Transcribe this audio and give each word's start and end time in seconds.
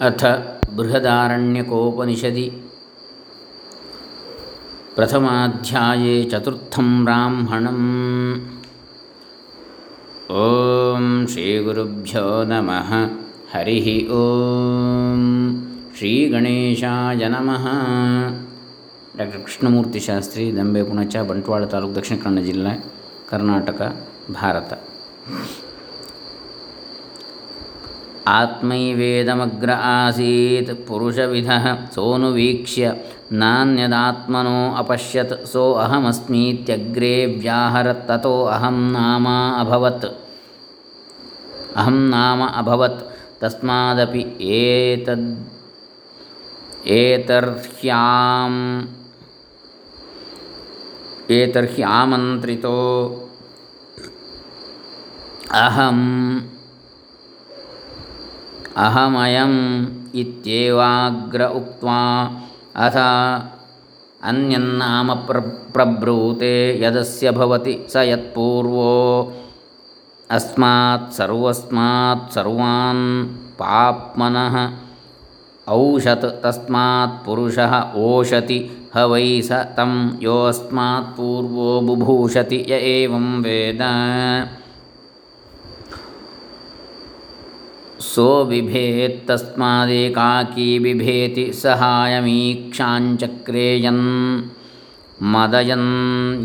अथ 0.00 0.22
बृहदारण्यकोपनिषदि 0.78 2.46
प्रथमाध्याये 4.96 6.16
चतुर्थं 6.32 6.88
ब्राह्मणम् 7.04 7.86
ॐ 10.36 11.06
श्रीगुरुभ्यो 11.26 12.26
नमः 12.44 12.90
हरिः 13.52 13.88
ॐ 14.16 15.22
ಶ್ರೀಗಣೇಶಾಯ 15.98 17.24
ನಮಃ 17.28 17.62
ಡಾಕ್ಟರ್ 19.18 19.40
ಕೃಷ್ಣಮೂರ್ತಿಶಾಸ್ತ್ರಿ 19.44 20.44
ದಂಬೆ 20.56 20.82
ಪುಣಚ 20.82 21.16
ಬಂಟ್ವಾಳ 21.30 21.62
ತಾಲೂಕು 21.64 21.94
ದಕ್ಷಿಣ 21.96 22.16
ಕನ್ನಡ 22.24 22.42
ಜಿಲ್ಲೆ 22.44 22.72
ಕರ್ನಾಟಕ 23.30 23.80
ಭಾರತ 24.32 24.72
आत्मैवेदमग्र 28.27 29.69
आसीत्। 29.69 30.87
पुरुषविधः 30.87 31.89
सोऽनुवीक्ष्य। 31.89 33.05
नान्यदात्मनो 33.31 34.75
अपश्यत्। 34.75 35.45
सोऽहमस्मीत्यग्रे 35.45 37.25
व्याहरत् 37.25 38.07
ततो 38.07 38.43
अहं 38.43 38.91
नामा 38.91 39.49
अभवत्। 39.49 40.05
अहं 41.77 41.93
नाम 41.93 42.45
अभवत्। 42.45 43.11
तस्मादपि 43.41 44.37
एतद् 44.41 45.61
एतर्ह्याम् 46.87 48.83
एतर्ह्यामन्त्रितो 51.31 52.77
अहम् 55.51 56.41
अहमयम् 58.86 59.58
इत्येवाग्र 60.22 61.44
उक्त्वा 61.58 62.00
अथ 62.86 62.96
अन्यन्नाम 64.30 65.12
प्र 65.26 65.40
प्रब्रूते 65.74 66.54
यदस्य 66.82 67.30
भवति 67.38 67.74
स 67.92 68.02
यत्पूर्वो 68.10 68.92
अस्मात् 70.30 71.12
सर्वस्मात् 71.16 72.32
सर्वान् 72.34 73.04
पाप्मनः 73.60 74.56
औषत् 75.66 76.24
तस्मात् 76.42 77.24
पुरुषः 77.26 77.74
ओषति 78.04 78.58
ह 78.96 79.04
वै 79.12 79.40
स 79.48 79.62
तं 79.78 79.92
योऽस्मात् 80.22 81.10
पूर्वो 81.16 81.80
बुभूषति 81.86 82.64
य 82.70 82.78
एवं 82.92 83.26
वेद 83.42 83.82
सो 88.01 88.27
बिभेत्तस्मादेकाकी 88.49 90.67
बिभेति 90.83 91.43
सहायमीक्षाञ्चक्रे 91.53 93.65
यन् 93.85 94.05
मदयन् 95.33 95.89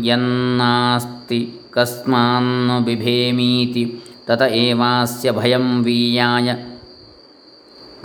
यन्नास्ति 0.05 1.39
कस्मान्नु 1.73 2.75
बिभेमीति 2.85 3.83
तत 4.27 4.41
एवास्य 4.41 5.31
भयं 5.31 5.65
वीयाय। 5.83 6.49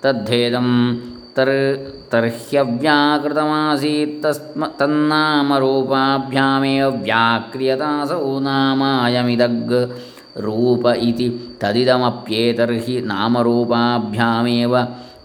ತದ್ಭೇದಂ 0.03 1.01
ತರ್ 1.37 2.11
ತರ್ಹ್ಯವ್ಯಾಕೃತಮಾಸೀತ್ 2.11 4.23
ತಸ್ಮ 4.23 4.65
ತನ್ನಾಮರೂಪಾಭ್ಯಾಮೇವ 4.79 7.03
ವ್ಯಾಕ್ರಿಯತಾಸೌ 7.03 8.41
ನಾಮಾಯಮಿದಗ್. 8.41 10.12
रूप 10.37 10.87
इति 10.87 11.29
तदिदमप्येतर्हि 11.61 13.01
नामरूपाभ्यामेव 13.01 14.77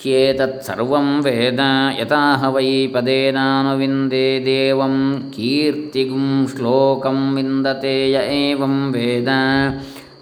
ह्येतत्सर्वं 0.03 1.07
वेद 1.21 1.59
यताह 1.99 2.41
वै 2.49 2.71
पदेनानुविन्दे 2.95 4.27
देवं 4.45 4.95
कीर्तिगुं 5.35 6.29
श्लोकं 6.53 7.19
विन्दते 7.35 7.95
य 8.13 8.15
एवं 8.37 8.75
वेद। 8.91 9.29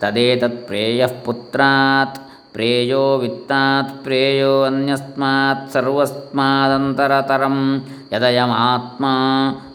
तदेतत्प्रेयः 0.01 1.13
पुत्रात्। 1.25 2.15
प्रेयो 2.53 3.17
वित्तात् 3.17 4.03
प्रेयो 4.03 4.61
अन्यस्मात् 4.61 5.71
सर्वस्मादन्तरतरं। 5.71 7.81
यदयमात्मा 8.13 9.13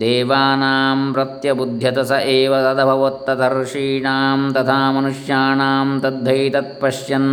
देवानां 0.02 0.98
प्रत्यबुध्यत 1.14 1.98
स 2.10 2.18
एव 2.34 2.54
तदभवत्तदर्षीणां 2.66 4.52
तथा 4.56 4.78
मनुष्याणां 4.96 5.88
तद्धैतत्पश्यन् 6.04 7.30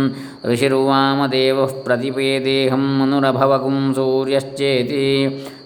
ऋषिर्वामदेवः 0.51 1.73
प्रतिपेदेहं 1.85 2.85
मनुरभवकुं 2.99 3.77
सूर्यश्चेति 3.97 5.03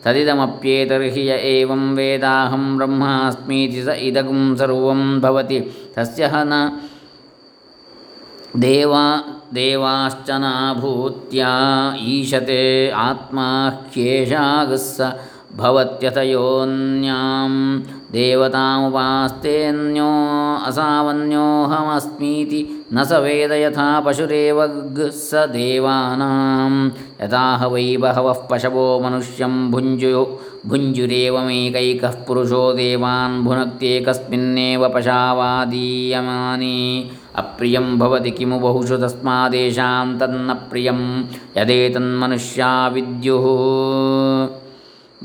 तदिदमप्येतर्हि 0.05 1.23
य 1.29 1.39
एवं 1.53 1.83
वेदाहं 1.95 2.65
ब्रह्मास्मीति 2.77 3.81
स 3.87 3.97
इदगुं 4.09 4.43
सर्वं 4.61 5.03
भवति 5.25 5.59
तस्य 5.97 6.31
न 6.51 6.61
देवा 8.57 9.05
देवाश्च 9.53 10.29
नाभूत्या 10.41 11.49
ईशते 12.13 12.63
आत्मा 13.07 13.49
ह्येषागस्स 13.93 15.01
भवत्यथयोन्यां 15.59 17.51
देवतामुपास्तेऽन्यो 18.13 20.09
असावन्योऽहमस्मीति 20.67 22.61
न 22.93 23.03
स 23.09 23.11
वेद 23.23 23.51
यथा 23.61 23.87
पशुरेव 24.05 24.59
ग 24.97 25.09
स 25.21 25.31
देवानां 25.55 26.73
यथाह 27.21 27.61
वै 27.73 27.87
बहवः 28.03 28.39
पशवो 28.51 28.85
मनुष्यं 29.05 29.55
भुञ्जु 29.71 30.23
भुञ्जुरेवमेकैकः 30.69 32.15
पुरुषो 32.27 32.63
देवान् 32.79 33.43
भुनक्त्येकस्मिन्नेव 33.45 34.81
पशावादीयमाने 34.95 36.77
अप्रियं 37.41 37.87
भवति 37.99 38.31
किमु 38.37 38.57
बहुषु 38.65 38.97
तस्मादेषां 39.03 40.07
तन्न 40.19 40.49
प्रियं 40.71 40.99
यदेतन्मनुष्या 41.57 42.71
विद्युः 42.95 43.45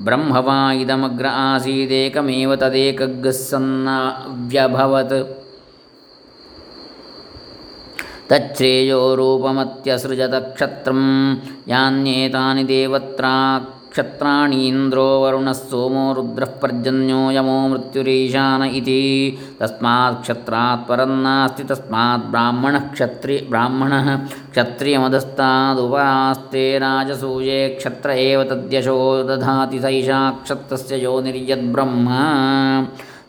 ಬ್ರಹ್ಮವಾ 0.03 0.73
ಇದಮಗ್ರ 0.73 1.25
ಆಸೀದೇಕಮೇವ 1.31 2.55
ತದೇಕಗ್ಸನ್ನ 2.55 3.89
ವ್ಯಭವತ್. 4.29 5.45
ತಚ್ಛ್ರೇಯೋ 8.29 9.15
ರೂಪಮತ್ಯಸೃಜತ 9.15 10.33
ಕ್ಷತ್ರಂ 10.35 11.01
ಯಾನ್ಯೇತಾನಿ 11.67 12.67
ದೇವತ್ರಾ 12.67 13.59
क्षत्राणीन्द्रो 13.94 15.04
वरुणः 15.22 15.52
सोमो 15.58 16.04
रुद्रः 16.16 16.52
पर्जन्यो 16.62 17.18
यमो 17.36 17.58
मृत्युरीशान 17.72 18.62
इति 18.78 19.02
तस्मात् 19.60 20.16
क्षत्रात् 20.22 20.82
परं 20.88 21.12
नास्ति 21.24 21.64
तस्मात् 21.70 22.24
ब्राह्मणः 22.32 22.84
क्षत्रि 22.94 23.36
ब्राह्मणः 23.50 24.08
क्षत्रियमधस्तादुपास्ते 24.54 26.64
राजसूये 26.84 27.60
क्षत्र 27.78 28.16
एव 28.26 28.40
तद्यशो 28.50 28.98
दधाति 29.28 29.78
सैषा 29.84 30.20
क्षत्रस्य 30.42 30.98
योनिर्यद्ब्रह्म 31.04 32.08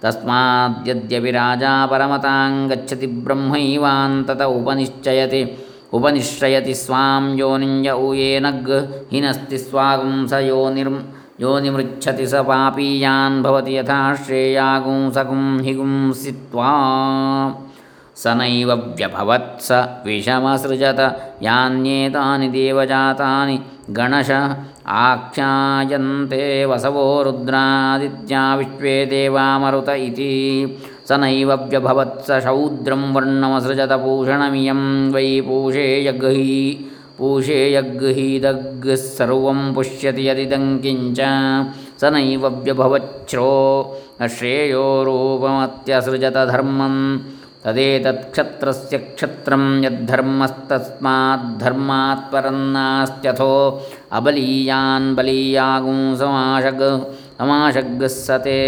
तस्माद्यद्यपि 0.03 1.31
राजा 1.39 1.73
परमतां 1.91 2.51
गच्छति 2.71 3.07
ब्रह्मैवान्तत 3.27 4.41
उपनिश्चयति 4.57 5.43
ಉಪನಿಶ್ರಯತಿ 5.92 6.74
ಸ್ವಾಂ 6.74 7.24
ಯೋನಿಂಜ 7.38 7.88
ಊಯೇನಗ್ 8.00 8.74
ಹಿನಸ್ತಿ 9.12 9.58
ಸ್ವಾಗುಂಸ 9.58 10.32
ಯೋನಿರ್ಮ 10.46 10.98
ಯೋನಿಮೃಚ್ಛತಿ 11.40 12.26
ಸ 12.26 12.42
ಪಾಪೀಯಾನ್ 12.46 13.38
ಭವತಿ 13.42 13.74
ಯಥಾ 13.76 13.98
ಶ್ರೇಯಾಗುಂಸಗುಂ 14.24 15.44
ಹಿಗುಂಸಿ 15.62 16.32
ತ್ವಾ 16.50 16.72
ಸ 18.16 18.34
ನೈವ 18.34 18.70
ವ್ಯಭವತ್ಸ 18.98 19.70
ವಿಷಮಸೃಜತ 20.04 21.00
ಯಾನ್ಯೇತಾನಿ 21.42 22.48
ದೇವಜಾತಾನಿ 22.54 23.56
ಗಣಶ 23.92 24.30
ಆಖ್ಯಾಯಂತೆ 25.00 26.42
ವಸವೋ 26.64 27.06
ರುದ್ರಾದಿತ್ಯ 27.22 28.36
ವಿಶ್ವೇ 28.58 28.96
ದೇವಾಮರುತ 29.10 29.90
ಇತಿ 30.06 30.30
स 31.10 31.12
नैव 31.22 31.50
व्यभवत् 31.70 32.30
शौद्रं 32.46 33.02
वर्णमसृजत 33.14 33.92
पूषणमियं 34.04 34.82
वै 35.14 35.30
पूषे 35.46 35.86
यग्हि 36.06 36.54
पूषे 37.18 37.58
यग्हीदग्ः 37.76 39.00
सर्वं 39.16 39.60
पुष्यति 39.74 40.22
यदिदं 40.28 40.64
किञ्च 40.84 41.20
स 42.00 42.02
नैव 42.14 42.42
व्यभवच्छ्रो 42.66 43.52
श्रेयो 44.36 44.86
रूपमत्यसृजत 45.08 46.36
धर्मं 46.52 46.96
तदेतत्क्षत्रस्य 47.64 48.94
क्षत्रं 48.98 49.64
यद्धर्मस्तस्माद्धर्मात् 49.84 52.28
परन्नास्त्यथो 52.32 53.54
अबलीयान् 54.18 55.14
बलीयागुंसमाशग 55.16 56.80
समाशग्ः 57.38 58.12
सते। 58.24 58.60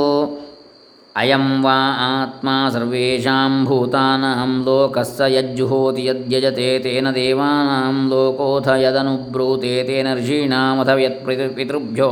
ಅಯಂ 1.16 1.46
ವಾ 1.64 1.74
ಆತ್ಮಾ 2.04 2.54
ಸರ್ವೇಷಾಂ 2.68 3.54
ಭೂತಾನಾಂ 3.66 4.52
ಲೋಕಸ್ಸ 4.66 5.20
ಯಜ್ಜುಹೋತಿ 5.34 6.02
ಯದ್ಯಜತೆ 6.06 6.68
ತೇನ 6.78 7.08
ದೇವಾನಾಂ 7.10 7.98
ಲೋಕೋಥ 8.10 8.68
ಯದನುಬ್ರೂತೆ 8.82 9.74
ತೇನ 9.82 10.08
ಋಷೀಣಾಮಥ 10.18 10.90
ಯತ್ 11.02 11.20
ಪಿತೃಭ್ಯೋ 11.56 12.08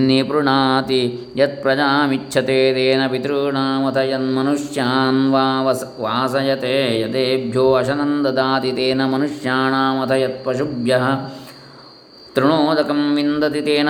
ನಿಪೃಣಾತಿ 0.00 1.00
ಯತ್ 1.38 1.56
ಪ್ರಜಾಮಿಚ್ಛತೆ 1.62 2.58
ತೇನ 2.74 3.02
ಪಿತॄಣಾಮಥ 3.12 3.98
ಯನ್ಮನುಷ್ಯಾನ್ 4.10 5.22
ವಾ 5.32 5.46
ವಸ 5.62 5.84
ವಾಸಯತೆ 6.00 6.74
ಯದೇಭ್ಯೋ 7.00 7.66
ಅಶನಂ 7.74 8.12
ದದಾತಿ 8.26 8.72
ತೇನ 8.72 9.06
ಮನುಷ್ಯಾಣಾಮಥ 9.06 10.12
ಯತ್ 10.22 10.42
ಪಶುಭ್ಯ 10.44 10.94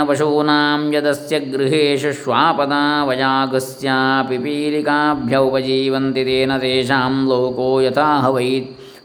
पशूनां 0.07 0.79
यदस्य 0.93 1.35
गृहेषु 1.53 2.11
श्वापदा 2.21 2.81
वयागस्यापि 3.09 4.37
पीलिकाभ्य 4.45 5.35
उपजीवन्ति 5.47 6.23
तेन 6.29 6.51
तेषां 6.63 7.11
लोको 7.29 7.67
यथा 7.81 8.07
ह 8.23 8.25
वै 8.35 8.49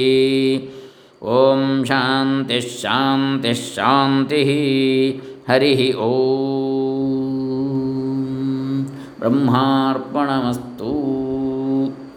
ॐ 1.24 1.84
शान्तिः 1.84 2.60
शान्तिः 2.60 3.54
शान्तिः। 3.54 4.52
हरिः 5.52 5.82
ॐ 6.00 6.67
ಬ್ರಹ್ಮಾರ್ಪಣಮಸ್ತು. 9.20 11.17